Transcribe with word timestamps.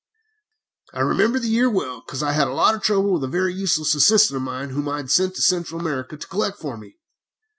"I 0.95 1.01
remember 1.01 1.37
the 1.37 1.47
year 1.47 1.69
well, 1.69 2.01
because 2.01 2.23
I 2.23 2.31
had 2.31 2.47
a 2.47 2.53
lot 2.55 2.73
of 2.73 2.81
trouble 2.81 3.13
with 3.13 3.23
a 3.23 3.27
very 3.27 3.53
useless 3.53 3.93
assistant 3.93 4.35
of 4.37 4.41
mine, 4.41 4.71
whom 4.71 4.89
I 4.89 5.05
sent 5.05 5.35
to 5.35 5.43
Central 5.43 5.79
America 5.79 6.17
to 6.17 6.27
collect 6.27 6.57
for 6.57 6.75
me. 6.75 6.97